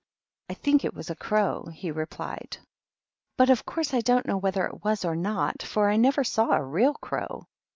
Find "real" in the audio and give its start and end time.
6.65-6.95